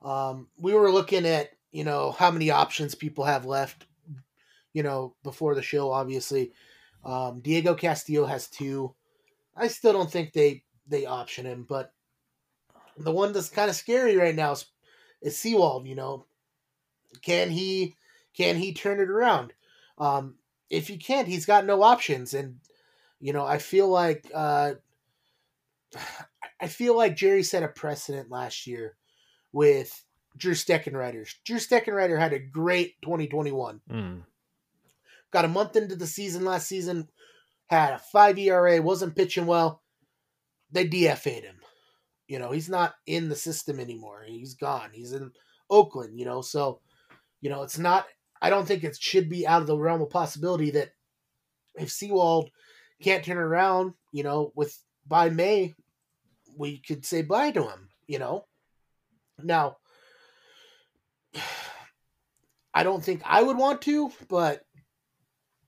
[0.04, 3.88] um, we were looking at you know how many options people have left.
[4.74, 6.52] You know before the show, obviously,
[7.04, 8.94] um, Diego Castillo has two.
[9.56, 11.94] I still don't think they they option him, but
[12.98, 14.66] the one that's kind of scary right now is,
[15.22, 15.88] is Sewald.
[15.88, 16.26] You know,
[17.22, 17.96] can he
[18.36, 19.54] can he turn it around?
[19.98, 20.36] Um,
[20.70, 22.58] if he can't, he's got no options, and
[23.20, 24.74] you know I feel like uh,
[26.62, 28.96] I feel like Jerry set a precedent last year
[29.52, 30.06] with
[30.38, 31.28] Drew Steckenrider.
[31.44, 33.82] Drew Steckenrider had a great 2021.
[33.90, 34.22] Mm.
[35.32, 37.10] Got a month into the season last season,
[37.72, 39.82] had a five ERA, wasn't pitching well.
[40.72, 41.56] They DFA'd him.
[42.28, 44.24] You know, he's not in the system anymore.
[44.28, 44.90] He's gone.
[44.94, 45.32] He's in
[45.70, 46.82] Oakland, you know, so
[47.40, 48.06] you know, it's not
[48.42, 50.90] I don't think it should be out of the realm of possibility that
[51.76, 52.50] if Sewald
[53.02, 55.76] can't turn around, you know, with by May,
[56.58, 58.46] we could say bye to him, you know.
[59.42, 59.78] Now,
[62.74, 64.62] I don't think I would want to, but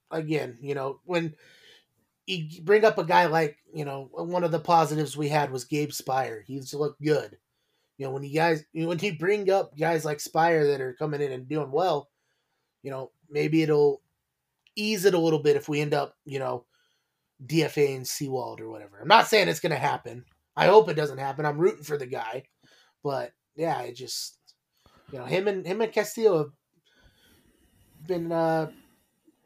[0.10, 1.36] again, you know, when
[2.26, 5.66] you bring up a guy like, you know, one of the positives we had was
[5.66, 6.44] Gabe Speier.
[6.46, 7.38] He's looked good.
[7.98, 11.22] You know, when you guys when you bring up guys like Speier that are coming
[11.22, 12.10] in and doing well,
[12.82, 14.02] you know, maybe it'll
[14.76, 16.66] ease it a little bit if we end up, you know,
[17.46, 19.00] DFA and Sewald or whatever.
[19.00, 20.26] I'm not saying it's gonna happen.
[20.56, 21.46] I hope it doesn't happen.
[21.46, 22.44] I'm rooting for the guy.
[23.04, 24.38] But yeah, it just
[25.12, 28.72] you know, him and him and Castillo have been uh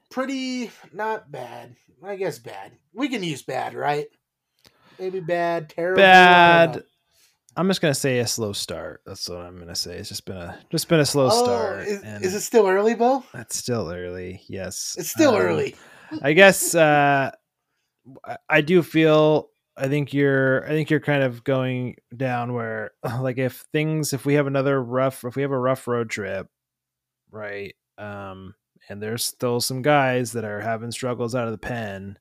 [0.10, 1.76] pretty not bad.
[2.04, 2.74] I guess bad.
[2.93, 4.08] We can use bad, right?
[5.00, 6.02] Maybe bad, terrible.
[6.02, 6.84] Bad.
[7.56, 9.02] I'm just gonna say a slow start.
[9.06, 9.98] That's what I'm gonna say.
[9.98, 11.88] It's just been a just been a slow oh, start.
[11.88, 13.24] Is, is, it still early, Beau?
[13.34, 14.43] It's still early.
[14.48, 15.76] Yes, it's still um, early.
[16.22, 17.32] I guess uh,
[18.48, 19.50] I do feel.
[19.76, 20.65] I think you're.
[20.65, 22.91] I think you're kind of going down where,
[23.22, 26.48] like, if things, if we have another rough, if we have a rough road trip,
[27.32, 27.76] right?
[27.98, 28.54] Um,
[28.89, 32.17] and there's still some guys that are having struggles out of the pen.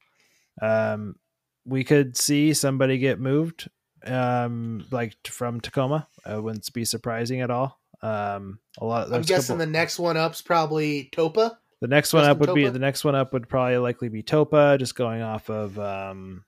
[0.61, 1.16] Um,
[1.64, 3.68] we could see somebody get moved
[4.07, 6.09] um, like from Tacoma.
[6.24, 7.81] It wouldn't be surprising at all.
[8.02, 9.12] Um, a lot.
[9.12, 11.57] I'm guessing couple, the next one up's probably Topa.
[11.81, 12.55] The next Justin one up would Topa?
[12.55, 14.79] be the next one up would probably likely be Topa.
[14.79, 16.44] Just going off of, um,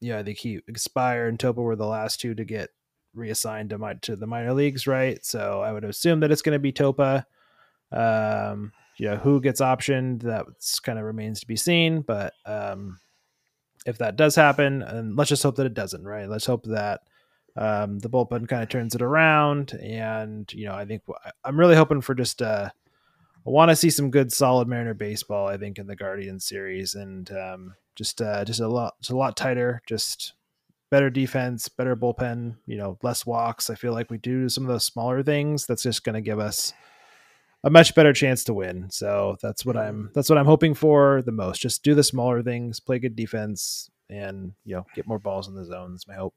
[0.00, 2.70] yeah, I think he Speier and Topa were the last two to get
[3.14, 5.24] reassigned to my to the minor leagues, right?
[5.24, 7.24] So I would assume that it's going to be Topa.
[7.90, 10.46] Um, yeah, who gets optioned that
[10.82, 12.98] kind of remains to be seen, but um,
[13.86, 16.28] if that does happen, and let's just hope that it doesn't, right?
[16.28, 17.00] Let's hope that
[17.56, 19.72] um, the bullpen kind of turns it around.
[19.72, 21.02] And, you know, I think
[21.44, 22.70] I'm really hoping for just, uh,
[23.46, 26.94] I want to see some good, solid Mariner baseball, I think, in the Guardian series.
[26.94, 30.34] And um, just, uh, just a lot, just a lot tighter, just
[30.90, 33.68] better defense, better bullpen, you know, less walks.
[33.68, 35.66] I feel like we do some of those smaller things.
[35.66, 36.72] That's just going to give us
[37.64, 38.90] a much better chance to win.
[38.90, 41.60] So that's what I'm that's what I'm hoping for the most.
[41.60, 45.54] Just do the smaller things, play good defense, and you know get more balls in
[45.54, 45.92] the zone.
[45.92, 46.34] That's my hope.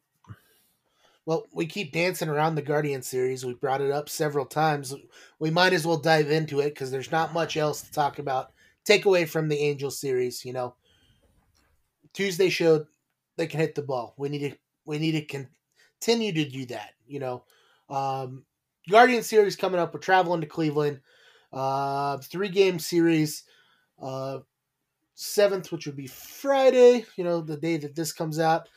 [1.25, 3.43] Well, we keep dancing around the Guardian series.
[3.43, 4.93] We brought it up several times.
[5.39, 8.51] We might as well dive into it because there's not much else to talk about.
[8.83, 10.75] Take away from the Angel series, you know.
[12.13, 12.85] Tuesday showed
[13.38, 14.13] they can hit the ball.
[14.17, 15.47] We need to we need to
[15.99, 16.91] continue to do that.
[17.07, 17.43] You know,
[17.89, 18.45] um,
[18.88, 19.95] Guardian series coming up.
[19.95, 21.01] We're traveling to Cleveland.
[21.55, 23.43] Uh, three game series.
[24.01, 24.39] Uh,
[25.15, 27.05] seventh, which would be Friday.
[27.15, 28.67] You know, the day that this comes out.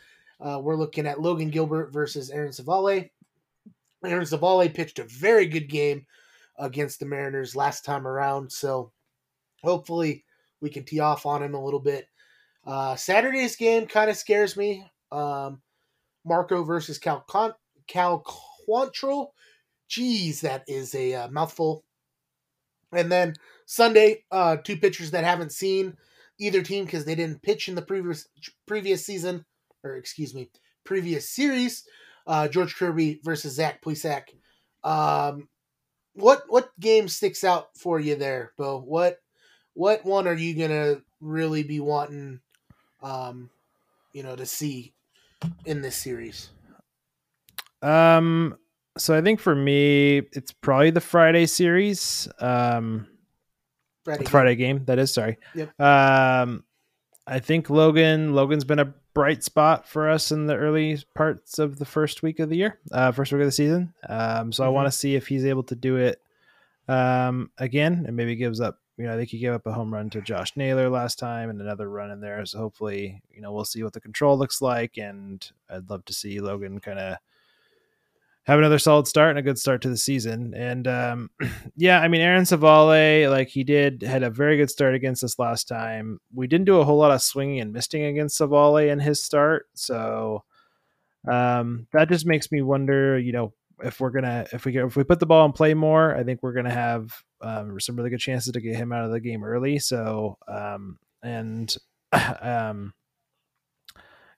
[0.41, 3.11] Uh, we're looking at Logan Gilbert versus Aaron Civale.
[4.05, 6.07] Aaron Civale pitched a very good game
[6.57, 8.93] against the Mariners last time around, so
[9.63, 10.25] hopefully
[10.61, 12.09] we can tee off on him a little bit.
[12.65, 14.87] Uh, Saturday's game kind of scares me.
[15.11, 15.61] Um,
[16.25, 17.55] Marco versus Cal Con-
[17.89, 18.23] Cal
[18.69, 19.29] Quantrill.
[19.91, 21.85] Jeez, that is a uh, mouthful.
[22.93, 23.35] And then
[23.67, 25.97] Sunday, uh, two pitchers that haven't seen
[26.39, 28.29] either team because they didn't pitch in the previous
[28.67, 29.45] previous season,
[29.85, 30.51] or excuse me,
[30.85, 31.85] previous series.
[32.27, 34.25] Uh, George Kirby versus Zach Plesac.
[34.85, 35.49] Um,
[36.15, 38.81] what what game sticks out for you there, Beau?
[38.81, 39.19] What
[39.75, 42.41] what one are you gonna really be wanting,
[43.03, 43.51] um,
[44.13, 44.95] you know, to see
[45.65, 46.51] in this series?
[47.83, 48.57] Um,
[48.99, 52.29] so I think for me, it's probably the Friday series.
[52.41, 53.07] Um,
[54.05, 54.85] Friday, the Friday game.
[54.87, 55.39] That is sorry.
[55.55, 55.81] Yep.
[55.81, 56.65] Um,
[57.27, 58.35] I think Logan.
[58.35, 62.39] Logan's been a bright spot for us in the early parts of the first week
[62.41, 63.93] of the year, uh, first week of the season.
[64.09, 64.69] Um, so mm-hmm.
[64.69, 66.21] I want to see if he's able to do it
[66.89, 68.79] um, again, and maybe gives up.
[68.97, 71.51] You know, I think he gave up a home run to Josh Naylor last time,
[71.51, 72.45] and another run in there.
[72.47, 76.13] So hopefully, you know, we'll see what the control looks like, and I'd love to
[76.13, 77.19] see Logan kind of
[78.49, 80.55] have another solid start and a good start to the season.
[80.55, 81.31] And um,
[81.77, 85.39] yeah, I mean, Aaron Civale, like he did, had a very good start against us
[85.39, 86.19] last time.
[86.35, 89.67] We didn't do a whole lot of swinging and misting against Savale in his start,
[89.75, 90.45] so
[91.31, 93.53] um, that just makes me wonder, you know,
[93.85, 96.43] if we're gonna if we if we put the ball and play more, I think
[96.43, 99.45] we're gonna have um, some really good chances to get him out of the game
[99.45, 99.79] early.
[99.79, 101.73] So um, and
[102.41, 102.95] um,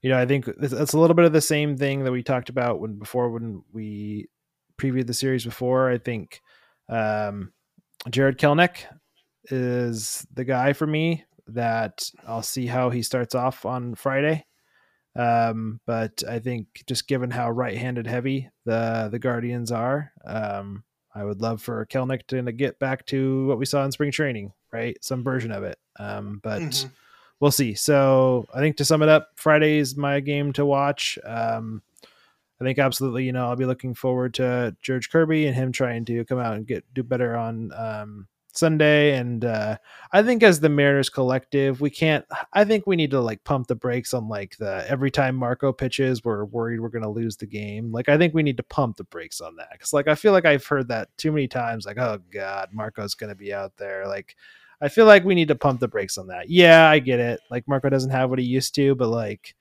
[0.02, 2.48] you know, I think that's a little bit of the same thing that we talked
[2.48, 4.28] about when before when we
[4.80, 5.90] previewed the series before.
[5.90, 6.40] I think
[6.88, 7.52] um,
[8.08, 8.86] Jarred Kelenic
[9.44, 14.46] is the guy for me that I'll see how he starts off on Friday.
[15.16, 20.84] Um, but I think just given how right-handed heavy the the Guardians are, um,
[21.14, 24.12] I would love for Kelenic to, to, get back to what we saw in spring
[24.12, 24.96] training, right?
[25.02, 25.78] Some version of it.
[25.98, 26.88] Um, but mm-hmm.
[27.40, 27.74] We'll see.
[27.74, 31.18] So I think to sum it up, Friday is my game to watch.
[31.24, 31.82] Um,
[32.60, 36.04] I think absolutely, you know, I'll be looking forward to George Kirby and him trying
[36.04, 39.16] to come out and get do better on um, Sunday.
[39.16, 39.78] And uh,
[40.12, 42.26] I think as the Mariners collective, we can't.
[42.52, 45.72] I think we need to like pump the brakes on like the every time Marco
[45.72, 47.92] pitches, we're worried we're going to lose the game.
[47.92, 50.32] Like I think we need to pump the brakes on that because like I feel
[50.32, 51.86] like I've heard that too many times.
[51.86, 54.06] Like oh god, Marco's going to be out there.
[54.06, 54.36] Like
[54.80, 56.48] I feel like we need to pump the brakes on that.
[56.48, 57.40] Yeah, I get it.
[57.50, 59.54] Like Marco doesn't have what he used to, but like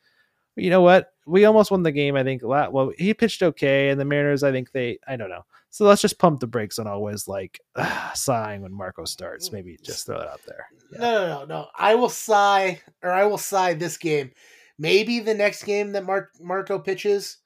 [0.55, 1.13] you know what?
[1.25, 2.15] We almost won the game.
[2.15, 2.41] I think.
[2.43, 4.43] Well, he pitched okay, and the Mariners.
[4.43, 4.99] I think they.
[5.07, 5.45] I don't know.
[5.71, 9.49] So let's just pump the brakes on always like uh, sighing when Marco starts.
[9.49, 9.53] Mm.
[9.53, 10.65] Maybe just throw it out there.
[10.91, 10.99] Yeah.
[10.99, 11.67] No, no, no, no.
[11.77, 14.31] I will sigh, or I will sigh this game.
[14.77, 17.37] Maybe the next game that Mar- Marco pitches,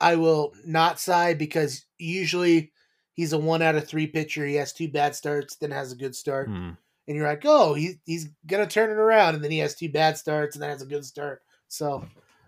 [0.00, 2.72] I will not sigh because usually
[3.12, 4.44] he's a one out of three pitcher.
[4.44, 6.76] He has two bad starts, then has a good start, mm.
[7.06, 9.90] And you're like, oh, he, he's gonna turn it around, and then he has two
[9.90, 11.42] bad starts and then has a good start.
[11.68, 12.06] So,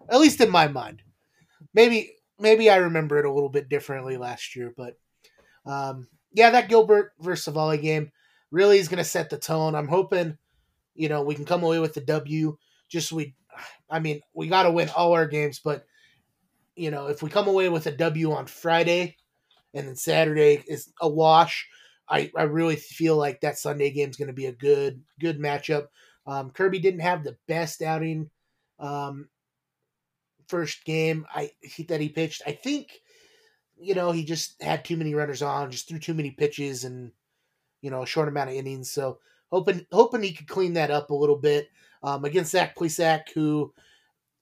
[0.09, 1.03] at least in my mind,
[1.75, 4.99] maybe maybe I remember it a little bit differently last year, but
[5.65, 8.13] um, yeah, that Gilbert versus Civale game
[8.51, 9.75] really is to set the tone.
[9.75, 10.39] I'm hoping,
[10.95, 12.57] you know, we can come away with the W.
[12.89, 13.35] Just we,
[13.91, 15.87] I mean, we got to win all our games, but
[16.77, 19.17] you know, if we come away with a W on Friday,
[19.75, 21.67] and then Saturday is a wash,
[22.09, 25.39] I I really feel like that Sunday game is going to be a good good
[25.39, 25.87] matchup.
[26.27, 28.31] Um, Kirby didn't have the best outing
[28.79, 29.29] um,
[30.49, 32.43] first game I he, that he pitched.
[32.47, 33.01] I think
[33.79, 37.13] you know, he just had too many runners on, just threw too many pitches and,
[37.83, 38.91] you know, a short amount of innings.
[38.91, 39.19] So
[39.51, 41.69] hoping hoping he could clean that up a little bit.
[42.03, 43.73] Um, against Zach Plesac, who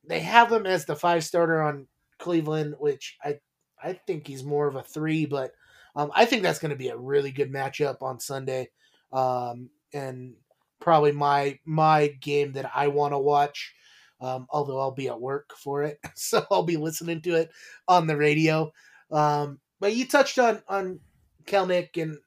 [0.07, 1.87] they have him as the five starter on
[2.19, 3.39] Cleveland, which I
[3.83, 5.53] I think he's more of a three, but
[5.97, 8.71] um, I think that's going to be a really good matchup on Sunday,
[9.13, 10.35] um, and
[10.81, 13.75] probably my my game that I want to watch.
[14.21, 17.51] Um, although I'll be at work for it, so I'll be listening to it
[17.89, 18.73] on the radio.
[19.11, 21.01] Um, but you touched on on
[21.45, 22.19] Kelenic, and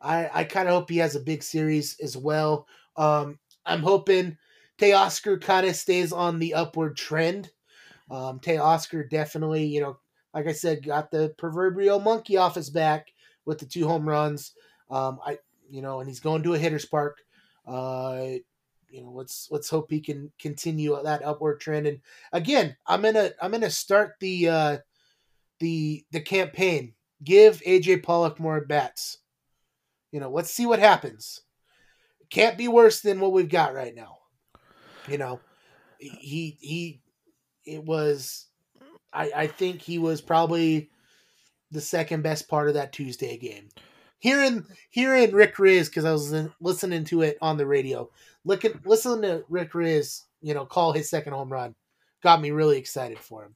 [0.00, 2.66] I I kind of hope he has a big series as well.
[2.96, 4.38] Um, I'm hoping
[4.78, 7.50] Teoscar kind of stays on the upward trend.
[8.10, 9.98] Um, Teoscar definitely, you know,
[10.34, 13.12] like I said, got the proverbial monkey off his back
[13.44, 14.52] with the two home runs.
[14.90, 15.38] Um, I,
[15.70, 17.18] you know, and he's going to a hitter's park.
[17.66, 18.36] Uh,
[18.90, 21.86] you know, let's let's hope he can continue that upward trend.
[21.86, 22.00] And
[22.32, 24.78] again, I'm gonna I'm gonna start the uh,
[25.60, 26.94] the the campaign.
[27.22, 29.18] Give AJ Pollock more bats.
[30.12, 31.42] You know, let's see what happens.
[32.30, 34.18] can't be worse than what we've got right now.
[35.06, 35.40] You know,
[35.98, 37.00] he he
[37.66, 38.47] it was
[39.12, 40.90] I I think he was probably
[41.70, 43.68] the second best part of that Tuesday game.
[44.18, 48.10] Hearing hearing Rick Rizzs because I was listening to it on the radio.
[48.44, 51.74] Looking listening to Rick Rizzs, you know, call his second home run,
[52.22, 53.54] got me really excited for him.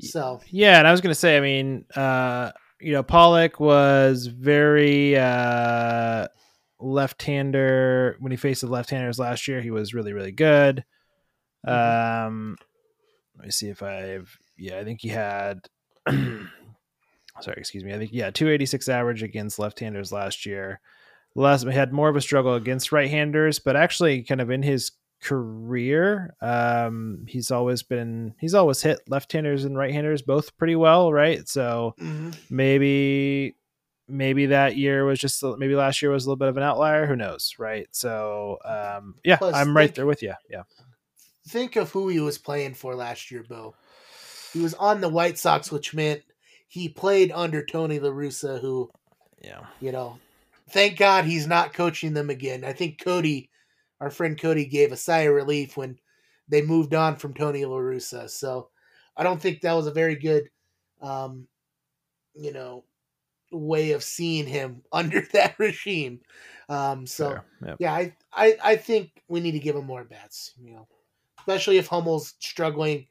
[0.00, 5.16] So yeah, and I was gonna say, I mean, uh, you know, Pollock was very
[5.16, 6.28] uh,
[6.78, 9.60] left-hander when he faced the left-handers last year.
[9.60, 10.84] He was really, really good.
[11.66, 12.26] Mm-hmm.
[12.26, 12.56] Um,
[13.36, 15.68] let me see if I've yeah, I think he had.
[16.08, 17.94] sorry, excuse me.
[17.94, 20.80] I think yeah, 286 average against left-handers last year.
[21.34, 24.92] Last he had more of a struggle against right-handers, but actually, kind of in his
[25.22, 26.34] career.
[26.40, 31.48] Um, he's always been he's always hit left-handers and right-handers both pretty well, right?
[31.48, 32.30] So mm-hmm.
[32.50, 33.54] maybe
[34.08, 37.06] maybe that year was just maybe last year was a little bit of an outlier.
[37.06, 37.86] Who knows, right?
[37.92, 40.34] So um, yeah, Plus, I'm right think, there with you.
[40.50, 40.62] Yeah.
[41.48, 43.74] Think of who he was playing for last year, Beau.
[44.52, 46.22] He was on the White Sox, which meant
[46.68, 48.90] he played under Tony La Russa, who,
[49.42, 50.18] yeah, you know,
[50.70, 52.64] thank God he's not coaching them again.
[52.64, 53.50] I think Cody,
[54.00, 55.98] our friend Cody, gave a sigh of relief when
[56.48, 58.28] they moved on from Tony La Russa.
[58.28, 58.70] So
[59.16, 60.50] I don't think that was a very good,
[61.00, 61.46] um,
[62.34, 62.84] you know,
[63.52, 66.20] way of seeing him under that regime.
[66.68, 67.76] Um, so Yep.
[67.78, 70.54] yeah, I, I I think we need to give him more bats.
[70.62, 70.88] You know,
[71.38, 73.06] especially if Hummel's struggling.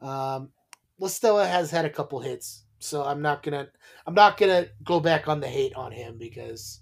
[0.00, 0.50] Um,
[0.98, 3.68] La Stella has had a couple hits, so I'm not gonna
[4.06, 6.80] I'm not gonna go back on the hate on him because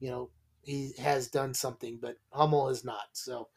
[0.00, 0.30] you know
[0.62, 3.06] he has done something, but Hummel is not.
[3.12, 3.48] So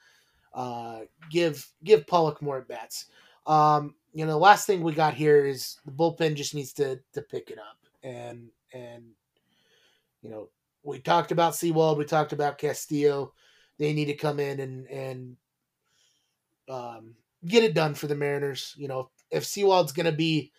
[0.53, 3.06] uh, give give Pollock more at bats.
[3.47, 6.99] Um, you know, the last thing we got here is the bullpen just needs to
[7.14, 9.03] to pick it up and and
[10.22, 10.49] you know
[10.84, 13.34] we talked about Sewald, we talked about Castillo.
[13.80, 15.38] They need to come in and and
[16.70, 18.74] um, get it done for the Mariners.
[18.78, 20.51] You know, if Sewald's going to be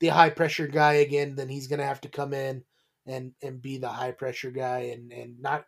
[0.00, 2.64] the high pressure guy again, then he's going to have to come in
[3.06, 5.66] and and be the high pressure guy and and not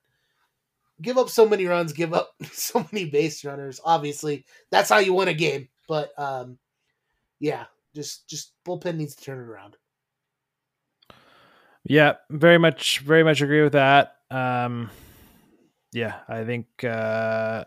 [1.00, 3.80] give up so many runs, give up so many base runners.
[3.84, 5.68] Obviously, that's how you win a game.
[5.88, 6.58] But um,
[7.38, 9.76] yeah, just just bullpen needs to turn it around.
[11.84, 14.16] Yeah, very much, very much agree with that.
[14.30, 14.90] Um,
[15.92, 17.64] yeah, I think uh,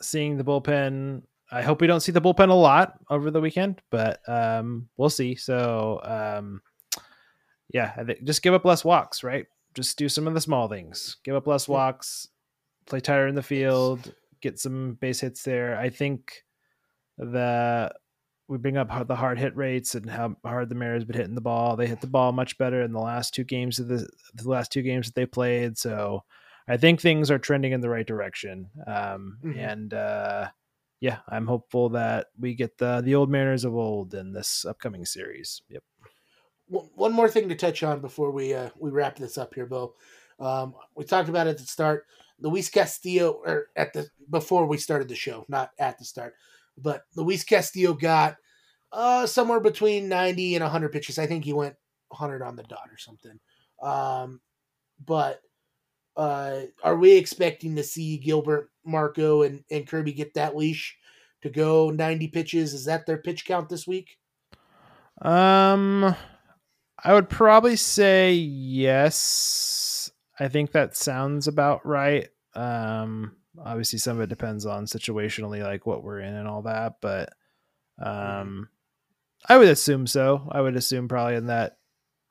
[0.00, 1.22] seeing the bullpen.
[1.50, 5.10] I hope we don't see the bullpen a lot over the weekend, but um, we'll
[5.10, 5.34] see.
[5.36, 6.62] So, um,
[7.72, 9.46] yeah, I think just give up less walks, right?
[9.74, 11.16] Just do some of the small things.
[11.24, 12.28] Give up less walks,
[12.86, 15.76] play tighter in the field, get some base hits there.
[15.78, 16.44] I think
[17.18, 17.92] the
[18.46, 21.40] we bring up the hard hit rates and how hard the Mariners been hitting the
[21.40, 21.76] ball.
[21.76, 24.70] They hit the ball much better in the last two games of the the last
[24.70, 25.78] two games that they played.
[25.78, 26.24] So
[26.68, 28.68] I think things are trending in the right direction.
[28.86, 29.58] Um, Mhm.
[29.58, 30.48] And uh,
[31.00, 35.04] yeah, I'm hopeful that we get the the old Mariners of old in this upcoming
[35.04, 35.62] series.
[35.68, 35.82] Yep.
[36.68, 39.94] one more thing to touch on before we uh, we wrap this up here, Beau.
[40.40, 42.06] Um, we talked about it at the start.
[42.40, 46.34] Luis Castillo, or at the before we started the show, not at the start,
[46.76, 48.36] but Luis Castillo got
[48.92, 51.18] uh, somewhere between ninety and hundred pitches.
[51.18, 51.76] I think he went
[52.12, 53.38] hundred on the dot or something.
[53.82, 54.40] Um,
[55.04, 55.40] but
[56.16, 60.96] uh, are we expecting to see Gilbert, Marco, and, and Kirby get that leash
[61.42, 62.74] to go ninety pitches?
[62.74, 64.16] Is that their pitch count this week?
[65.20, 66.14] Um,
[67.02, 70.10] I would probably say yes.
[70.38, 72.28] I think that sounds about right.
[72.54, 76.94] Um, obviously, some of it depends on situationally, like what we're in and all that,
[77.00, 77.30] but
[78.02, 78.68] um,
[79.48, 80.48] I would assume so.
[80.50, 81.76] I would assume probably in that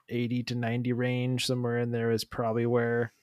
[0.10, 3.14] 80 to 90 range, somewhere in there is probably where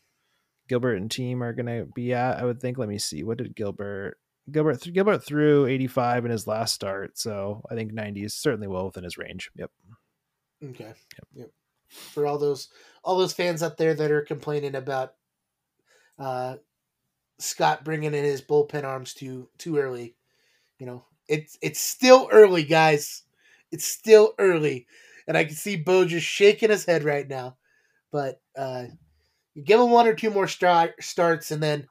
[0.70, 2.38] Gilbert and team are going to be at.
[2.38, 2.78] I would think.
[2.78, 3.24] Let me see.
[3.24, 4.18] What did Gilbert?
[4.52, 8.84] Gilbert Gilbert threw 85 in his last start, so I think 90 is certainly well
[8.84, 9.50] within his range.
[9.56, 9.70] Yep.
[10.70, 10.92] Okay.
[11.34, 11.50] Yep.
[11.88, 12.68] For all those
[13.02, 15.14] all those fans out there that are complaining about
[16.20, 16.56] uh,
[17.40, 20.14] Scott bringing in his bullpen arms too too early,
[20.78, 23.24] you know, it's it's still early, guys.
[23.72, 24.86] It's still early,
[25.26, 27.56] and I can see Beau just shaking his head right now.
[28.12, 28.84] But uh,
[29.54, 31.86] you give him one or two more start, starts, and then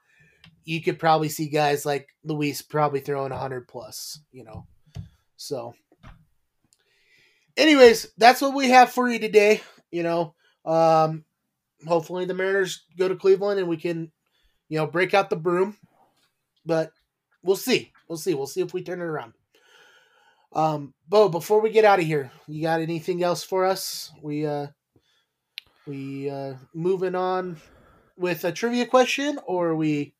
[0.64, 4.20] you could probably see guys like Luis probably throwing hundred plus.
[4.32, 4.66] You know,
[5.36, 5.74] so
[7.58, 9.62] anyways, that's what we have for you today.
[9.92, 10.34] You know,
[10.66, 11.26] um,
[11.88, 14.12] hopefully the Mariners go to Cleveland and we can,
[14.68, 15.78] you know, break out the broom.
[16.66, 16.92] But
[17.44, 17.92] we'll see.
[18.08, 18.34] We'll see.
[18.34, 19.34] We'll see if we turn it around.
[20.52, 24.12] Um, Beau, before we get out of here, you got anything else for us?
[24.22, 24.68] We uh,
[25.90, 27.58] we uh, moving on
[28.16, 30.14] with a trivia question, or are we?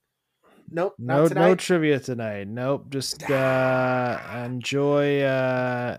[0.72, 2.48] Nope, No, no trivia tonight.
[2.48, 2.90] Nope.
[2.90, 5.98] Just uh, enjoy uh,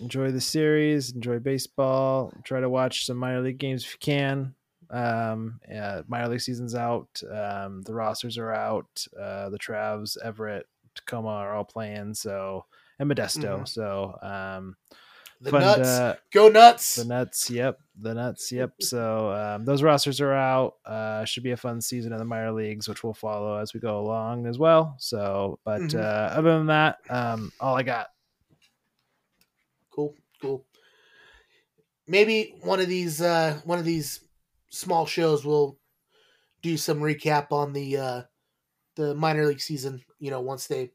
[0.00, 1.12] enjoy the series.
[1.12, 2.32] Enjoy baseball.
[2.44, 4.54] Try to watch some minor league games if you can.
[4.90, 7.08] Um, yeah, minor league season's out.
[7.30, 9.06] Um, the rosters are out.
[9.18, 12.14] Uh, the Travs, Everett, Tacoma are all playing.
[12.14, 12.66] So
[12.98, 13.60] and Modesto.
[13.60, 13.68] Mhm.
[13.68, 14.76] So um,
[15.42, 16.94] the fun nuts, to- go nuts.
[16.96, 17.78] the nuts, yep.
[18.00, 18.72] The nuts, yep.
[18.80, 20.74] So um, those rosters are out.
[20.84, 23.80] Uh, should be a fun season in the minor leagues, which we'll follow as we
[23.80, 24.94] go along as well.
[24.98, 25.98] So, but Mhm.
[26.00, 26.02] uh,
[26.38, 28.08] other than that, um, all I got.
[29.90, 30.64] cool cool
[32.08, 34.24] maybe one of these uh one of these
[34.70, 35.78] small shows will
[36.62, 38.22] do some recap on the uh
[38.96, 40.90] the minor league season you know once they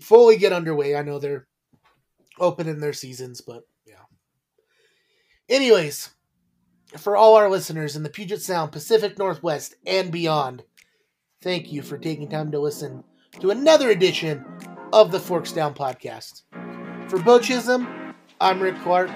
[0.00, 1.46] fully get underway i know they're
[2.38, 4.04] opening their seasons but yeah
[5.48, 6.10] anyways
[6.96, 10.62] for all our listeners in the puget sound pacific northwest and beyond
[11.42, 13.04] thank you for taking time to listen
[13.40, 14.44] to another edition
[14.92, 16.42] of the forks down podcast
[17.08, 17.86] for beau chisholm
[18.42, 19.10] I'm Rick Clark,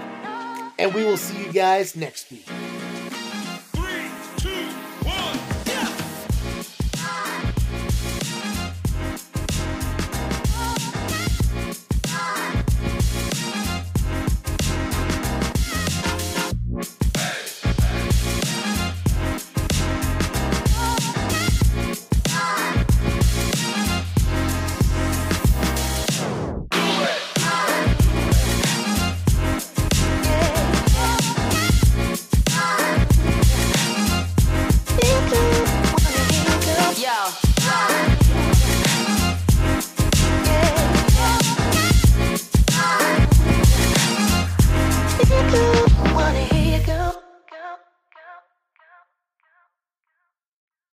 [0.78, 2.46] and we will see you guys next week.